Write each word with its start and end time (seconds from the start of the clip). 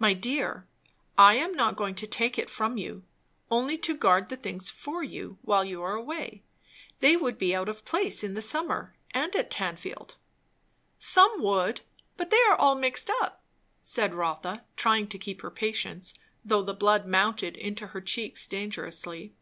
"My 0.00 0.14
dear, 0.14 0.66
I 1.16 1.36
am 1.36 1.54
not 1.54 1.76
going 1.76 1.94
to 1.94 2.08
take 2.08 2.40
it 2.40 2.50
from 2.50 2.76
you; 2.76 3.04
only 3.52 3.78
to 3.78 3.96
guard 3.96 4.28
the 4.28 4.36
things 4.36 4.68
for 4.68 5.04
you 5.04 5.38
while 5.42 5.64
you 5.64 5.80
are 5.80 5.94
away. 5.94 6.42
They 6.98 7.16
would 7.16 7.38
be 7.38 7.54
out 7.54 7.68
of 7.68 7.84
place 7.84 8.24
in 8.24 8.34
the 8.34 8.42
summer 8.42 8.96
and 9.12 9.32
at 9.36 9.52
Tanfield." 9.52 10.16
"Some 10.98 11.40
would; 11.40 11.82
but 12.16 12.30
they 12.30 12.42
are 12.48 12.56
all 12.56 12.74
mixed 12.74 13.10
up," 13.22 13.44
said 13.80 14.12
Rotha, 14.12 14.64
trying 14.74 15.06
to 15.06 15.18
keep 15.20 15.42
her 15.42 15.52
patience, 15.52 16.14
though 16.44 16.62
the 16.62 16.74
blood 16.74 17.06
mounted 17.06 17.56
into 17.56 17.86
her 17.86 18.00
cheeks 18.00 18.48
dangerously. 18.48 19.34